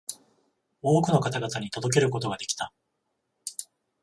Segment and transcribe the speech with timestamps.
[0.81, 2.73] 多くの方々に届けることができた